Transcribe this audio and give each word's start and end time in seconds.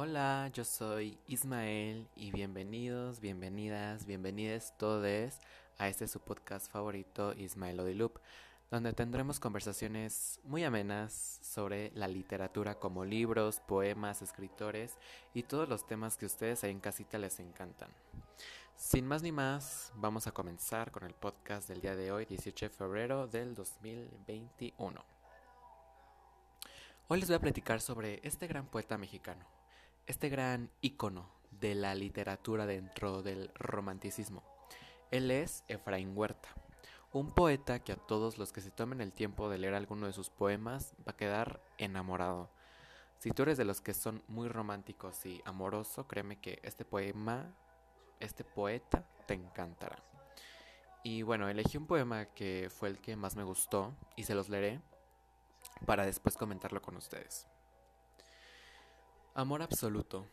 Hola, 0.00 0.48
yo 0.54 0.64
soy 0.64 1.18
Ismael 1.26 2.06
y 2.14 2.30
bienvenidos, 2.30 3.18
bienvenidas, 3.18 4.06
bienvenides 4.06 4.72
todos 4.78 5.40
a 5.76 5.88
este 5.88 6.06
su 6.06 6.20
podcast 6.20 6.70
favorito 6.70 7.32
Ismael 7.34 7.80
Odilup, 7.80 8.16
donde 8.70 8.92
tendremos 8.92 9.40
conversaciones 9.40 10.38
muy 10.44 10.62
amenas 10.62 11.40
sobre 11.42 11.90
la 11.96 12.06
literatura 12.06 12.76
como 12.76 13.04
libros, 13.04 13.58
poemas, 13.58 14.22
escritores 14.22 14.96
y 15.34 15.42
todos 15.42 15.68
los 15.68 15.84
temas 15.84 16.16
que 16.16 16.26
ustedes 16.26 16.62
ahí 16.62 16.70
en 16.70 16.78
casita 16.78 17.18
les 17.18 17.40
encantan. 17.40 17.90
Sin 18.76 19.04
más 19.04 19.22
ni 19.22 19.32
más, 19.32 19.90
vamos 19.96 20.28
a 20.28 20.32
comenzar 20.32 20.92
con 20.92 21.02
el 21.02 21.14
podcast 21.14 21.68
del 21.68 21.80
día 21.80 21.96
de 21.96 22.12
hoy, 22.12 22.24
18 22.24 22.66
de 22.66 22.70
febrero 22.70 23.26
del 23.26 23.52
2021. 23.52 25.04
Hoy 27.08 27.18
les 27.18 27.28
voy 27.28 27.36
a 27.36 27.40
platicar 27.40 27.80
sobre 27.80 28.20
este 28.22 28.46
gran 28.46 28.66
poeta 28.66 28.96
mexicano, 28.96 29.57
este 30.08 30.30
gran 30.30 30.70
ícono 30.80 31.30
de 31.50 31.74
la 31.74 31.94
literatura 31.94 32.64
dentro 32.64 33.22
del 33.22 33.50
romanticismo. 33.54 34.42
Él 35.10 35.30
es 35.30 35.64
Efraín 35.68 36.16
Huerta, 36.16 36.48
un 37.12 37.30
poeta 37.30 37.80
que 37.80 37.92
a 37.92 37.96
todos 37.96 38.38
los 38.38 38.50
que 38.50 38.62
se 38.62 38.70
tomen 38.70 39.02
el 39.02 39.12
tiempo 39.12 39.50
de 39.50 39.58
leer 39.58 39.74
alguno 39.74 40.06
de 40.06 40.14
sus 40.14 40.30
poemas 40.30 40.94
va 41.06 41.12
a 41.12 41.16
quedar 41.16 41.60
enamorado. 41.76 42.50
Si 43.18 43.32
tú 43.32 43.42
eres 43.42 43.58
de 43.58 43.66
los 43.66 43.82
que 43.82 43.92
son 43.92 44.22
muy 44.28 44.48
románticos 44.48 45.26
y 45.26 45.42
amoroso, 45.44 46.08
créeme 46.08 46.40
que 46.40 46.58
este 46.62 46.86
poema, 46.86 47.54
este 48.18 48.44
poeta, 48.44 49.06
te 49.26 49.34
encantará. 49.34 50.02
Y 51.02 51.20
bueno, 51.20 51.50
elegí 51.50 51.76
un 51.76 51.86
poema 51.86 52.26
que 52.26 52.70
fue 52.70 52.88
el 52.88 52.98
que 52.98 53.14
más 53.14 53.36
me 53.36 53.44
gustó 53.44 53.94
y 54.16 54.24
se 54.24 54.34
los 54.34 54.48
leeré 54.48 54.80
para 55.84 56.06
después 56.06 56.38
comentarlo 56.38 56.80
con 56.80 56.96
ustedes. 56.96 57.46
Amor 59.38 59.62
absoluto. 59.62 60.26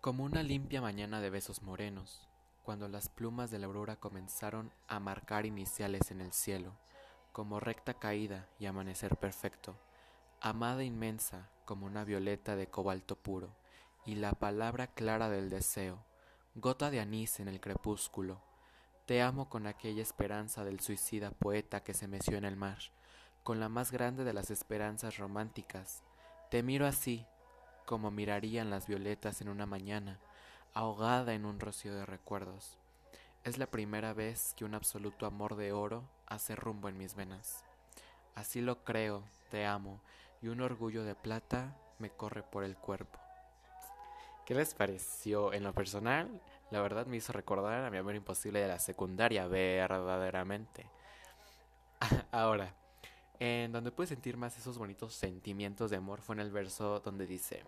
Como 0.00 0.22
una 0.22 0.44
limpia 0.44 0.80
mañana 0.80 1.20
de 1.20 1.30
besos 1.30 1.62
morenos, 1.62 2.28
cuando 2.62 2.86
las 2.86 3.08
plumas 3.08 3.50
de 3.50 3.58
la 3.58 3.66
aurora 3.66 3.96
comenzaron 3.96 4.72
a 4.86 5.00
marcar 5.00 5.46
iniciales 5.46 6.12
en 6.12 6.20
el 6.20 6.32
cielo, 6.32 6.78
como 7.32 7.58
recta 7.58 7.94
caída 7.94 8.46
y 8.60 8.66
amanecer 8.66 9.16
perfecto, 9.16 9.74
amada 10.40 10.84
inmensa 10.84 11.50
como 11.64 11.86
una 11.86 12.04
violeta 12.04 12.54
de 12.54 12.68
cobalto 12.68 13.16
puro, 13.16 13.56
y 14.06 14.14
la 14.14 14.30
palabra 14.30 14.86
clara 14.86 15.28
del 15.28 15.50
deseo, 15.50 15.98
gota 16.54 16.92
de 16.92 17.00
anís 17.00 17.40
en 17.40 17.48
el 17.48 17.60
crepúsculo, 17.60 18.40
te 19.06 19.22
amo 19.22 19.48
con 19.48 19.66
aquella 19.66 20.02
esperanza 20.02 20.64
del 20.64 20.78
suicida 20.78 21.32
poeta 21.32 21.82
que 21.82 21.94
se 21.94 22.06
meció 22.06 22.38
en 22.38 22.44
el 22.44 22.54
mar, 22.54 22.78
con 23.42 23.58
la 23.58 23.68
más 23.68 23.90
grande 23.90 24.22
de 24.22 24.34
las 24.34 24.52
esperanzas 24.52 25.16
románticas, 25.16 26.04
te 26.48 26.62
miro 26.62 26.86
así, 26.86 27.26
como 27.88 28.10
mirarían 28.10 28.68
las 28.68 28.86
violetas 28.86 29.40
en 29.40 29.48
una 29.48 29.64
mañana, 29.64 30.18
ahogada 30.74 31.32
en 31.32 31.46
un 31.46 31.58
rocío 31.58 31.94
de 31.94 32.04
recuerdos. 32.04 32.76
Es 33.44 33.56
la 33.56 33.64
primera 33.64 34.12
vez 34.12 34.52
que 34.58 34.66
un 34.66 34.74
absoluto 34.74 35.24
amor 35.24 35.56
de 35.56 35.72
oro 35.72 36.04
hace 36.26 36.54
rumbo 36.54 36.90
en 36.90 36.98
mis 36.98 37.14
venas. 37.14 37.64
Así 38.34 38.60
lo 38.60 38.84
creo, 38.84 39.22
te 39.50 39.64
amo, 39.64 40.02
y 40.42 40.48
un 40.48 40.60
orgullo 40.60 41.02
de 41.02 41.14
plata 41.14 41.74
me 41.98 42.10
corre 42.10 42.42
por 42.42 42.62
el 42.62 42.76
cuerpo. 42.76 43.18
¿Qué 44.44 44.54
les 44.54 44.74
pareció? 44.74 45.54
En 45.54 45.62
lo 45.62 45.72
personal, 45.72 46.28
la 46.70 46.82
verdad 46.82 47.06
me 47.06 47.16
hizo 47.16 47.32
recordar 47.32 47.86
a 47.86 47.90
mi 47.90 47.96
amor 47.96 48.14
imposible 48.14 48.60
de 48.60 48.68
la 48.68 48.80
secundaria, 48.80 49.46
verdaderamente. 49.46 50.84
Ahora, 52.32 52.74
en 53.40 53.72
donde 53.72 53.92
pude 53.92 54.08
sentir 54.08 54.36
más 54.36 54.58
esos 54.58 54.78
bonitos 54.78 55.14
sentimientos 55.14 55.90
de 55.90 55.96
amor 55.96 56.20
fue 56.20 56.34
en 56.34 56.40
el 56.40 56.50
verso 56.50 57.00
donde 57.00 57.26
dice, 57.26 57.62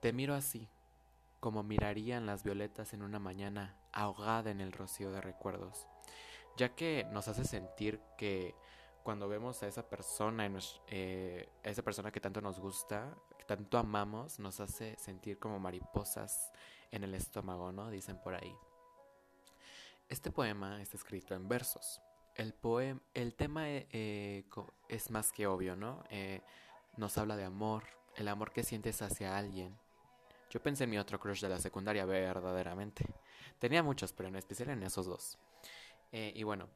Te 0.00 0.12
miro 0.12 0.34
así, 0.34 0.68
como 1.40 1.62
mirarían 1.62 2.26
las 2.26 2.42
violetas 2.42 2.92
en 2.92 3.02
una 3.02 3.18
mañana 3.18 3.76
ahogada 3.92 4.50
en 4.50 4.60
el 4.60 4.72
rocío 4.72 5.12
de 5.12 5.20
recuerdos, 5.20 5.86
ya 6.56 6.74
que 6.74 7.06
nos 7.12 7.28
hace 7.28 7.44
sentir 7.44 8.00
que 8.16 8.54
cuando 9.02 9.28
vemos 9.28 9.62
a 9.62 9.68
esa 9.68 9.88
persona, 9.88 10.48
eh, 10.88 11.48
a 11.64 11.68
esa 11.68 11.82
persona 11.82 12.12
que 12.12 12.20
tanto 12.20 12.40
nos 12.40 12.60
gusta, 12.60 13.16
que 13.38 13.44
tanto 13.44 13.78
amamos, 13.78 14.38
nos 14.38 14.60
hace 14.60 14.96
sentir 14.98 15.38
como 15.38 15.58
mariposas 15.58 16.52
en 16.90 17.04
el 17.04 17.14
estómago, 17.14 17.72
¿no? 17.72 17.90
Dicen 17.90 18.18
por 18.22 18.34
ahí. 18.34 18.54
Este 20.08 20.30
poema 20.30 20.80
está 20.80 20.96
escrito 20.96 21.34
en 21.34 21.48
versos 21.48 22.00
el 22.36 22.54
poema, 22.54 23.00
el 23.14 23.34
tema 23.34 23.68
eh, 23.70 23.86
eh, 23.92 24.44
es 24.88 25.10
más 25.10 25.32
que 25.32 25.46
obvio, 25.46 25.76
¿no? 25.76 26.04
Eh, 26.10 26.40
nos 26.96 27.18
habla 27.18 27.36
de 27.36 27.44
amor, 27.44 27.84
el 28.16 28.28
amor 28.28 28.52
que 28.52 28.62
sientes 28.62 29.02
hacia 29.02 29.36
alguien. 29.36 29.76
Yo 30.50 30.62
pensé 30.62 30.84
en 30.84 30.90
mi 30.90 30.98
otro 30.98 31.18
crush 31.18 31.40
de 31.40 31.48
la 31.48 31.58
secundaria, 31.58 32.04
verdaderamente. 32.04 33.06
Tenía 33.58 33.82
muchos, 33.82 34.12
pero 34.12 34.28
en 34.28 34.36
especial 34.36 34.70
en 34.70 34.82
esos 34.82 35.06
dos. 35.06 35.38
y 36.12 36.42
bueno, 36.42 36.68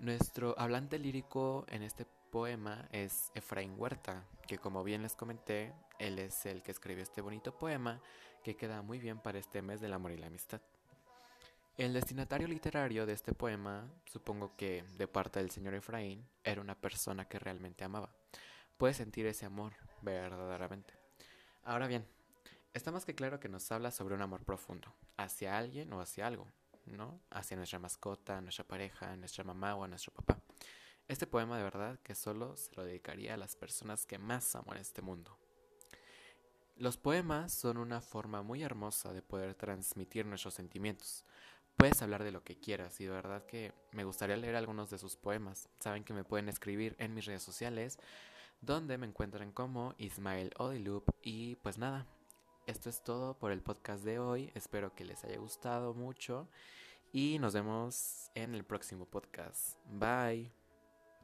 nuestro 0.00 0.58
hablante 0.58 0.98
lírico 0.98 1.64
en 1.68 1.82
este 1.82 2.06
poema 2.32 2.88
es 2.90 3.30
Efraín 3.36 3.74
Huerta, 3.76 4.26
que 4.48 4.58
como 4.58 4.82
bien 4.82 5.02
les 5.02 5.14
comenté, 5.14 5.72
él 6.00 6.18
es 6.18 6.44
el 6.46 6.64
que 6.64 6.72
escribió 6.72 7.04
este 7.04 7.20
bonito 7.20 7.56
poema 7.56 8.00
que 8.42 8.56
queda 8.56 8.82
muy 8.82 8.98
bien 8.98 9.20
para 9.20 9.38
este 9.38 9.62
mes 9.62 9.80
del 9.80 9.92
amor 9.92 10.10
y 10.10 10.16
la 10.16 10.26
amistad. 10.26 10.60
El 11.78 11.92
destinatario 11.92 12.48
literario 12.48 13.06
de 13.06 13.12
este 13.12 13.34
poema, 13.34 13.88
supongo 14.04 14.56
que 14.56 14.82
de 14.96 15.06
parte 15.06 15.38
del 15.38 15.52
señor 15.52 15.74
Efraín, 15.74 16.28
era 16.42 16.60
una 16.60 16.74
persona 16.74 17.28
que 17.28 17.38
realmente 17.38 17.84
amaba. 17.84 18.12
Puede 18.76 18.94
sentir 18.94 19.26
ese 19.26 19.46
amor 19.46 19.74
verdaderamente. 20.02 20.92
Ahora 21.62 21.86
bien, 21.86 22.04
está 22.74 22.90
más 22.90 23.04
que 23.04 23.14
claro 23.14 23.38
que 23.38 23.48
nos 23.48 23.70
habla 23.70 23.92
sobre 23.92 24.16
un 24.16 24.22
amor 24.22 24.44
profundo, 24.44 24.92
hacia 25.16 25.56
alguien 25.56 25.92
o 25.92 26.00
hacia 26.00 26.26
algo, 26.26 26.48
¿no? 26.84 27.20
Hacia 27.30 27.56
nuestra 27.56 27.78
mascota, 27.78 28.40
nuestra 28.40 28.66
pareja, 28.66 29.14
nuestra 29.14 29.44
mamá 29.44 29.76
o 29.76 29.84
a 29.84 29.88
nuestro 29.88 30.12
papá. 30.12 30.42
Este 31.06 31.28
poema 31.28 31.58
de 31.58 31.62
verdad 31.62 32.00
que 32.00 32.16
solo 32.16 32.56
se 32.56 32.74
lo 32.74 32.82
dedicaría 32.82 33.34
a 33.34 33.36
las 33.36 33.54
personas 33.54 34.04
que 34.04 34.18
más 34.18 34.56
amo 34.56 34.72
en 34.72 34.80
este 34.80 35.00
mundo. 35.00 35.38
Los 36.74 36.96
poemas 36.96 37.52
son 37.52 37.76
una 37.76 38.00
forma 38.00 38.42
muy 38.42 38.62
hermosa 38.62 39.12
de 39.12 39.20
poder 39.22 39.56
transmitir 39.56 40.26
nuestros 40.26 40.54
sentimientos, 40.54 41.24
Puedes 41.78 42.02
hablar 42.02 42.24
de 42.24 42.32
lo 42.32 42.42
que 42.42 42.58
quieras 42.58 43.00
y 43.00 43.04
de 43.04 43.12
verdad 43.12 43.46
que 43.46 43.72
me 43.92 44.02
gustaría 44.02 44.36
leer 44.36 44.56
algunos 44.56 44.90
de 44.90 44.98
sus 44.98 45.14
poemas. 45.14 45.68
Saben 45.78 46.02
que 46.02 46.12
me 46.12 46.24
pueden 46.24 46.48
escribir 46.48 46.96
en 46.98 47.14
mis 47.14 47.24
redes 47.24 47.44
sociales, 47.44 48.00
donde 48.60 48.98
me 48.98 49.06
encuentran 49.06 49.52
como 49.52 49.94
Ismael 49.96 50.52
Odilup. 50.58 51.08
Y 51.22 51.54
pues 51.62 51.78
nada, 51.78 52.04
esto 52.66 52.90
es 52.90 53.04
todo 53.04 53.38
por 53.38 53.52
el 53.52 53.62
podcast 53.62 54.02
de 54.02 54.18
hoy. 54.18 54.50
Espero 54.56 54.92
que 54.96 55.04
les 55.04 55.22
haya 55.22 55.38
gustado 55.38 55.94
mucho 55.94 56.48
y 57.12 57.38
nos 57.38 57.54
vemos 57.54 58.32
en 58.34 58.56
el 58.56 58.64
próximo 58.64 59.06
podcast. 59.06 59.78
Bye. 59.86 60.67